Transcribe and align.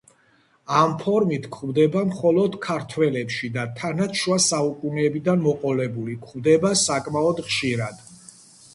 ამ 0.77 0.93
ფორმით 1.01 1.43
გვხვდება 1.55 2.03
მხოლოდ 2.13 2.57
ქართველებში 2.65 3.51
და 3.59 3.67
თანაც, 3.83 4.17
შუა 4.23 4.41
საუკუნეებიდან 4.49 5.47
მოყოლებული, 5.47 6.21
გვხვდება 6.27 6.77
საკმაოდ 6.89 7.47
ხშირად. 7.53 8.07